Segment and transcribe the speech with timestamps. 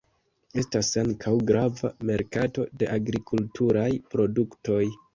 [0.61, 4.85] Estas ankaŭ grava merkato de agrikulturaj produktoj.